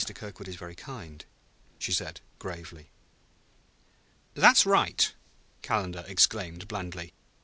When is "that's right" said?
4.33-5.13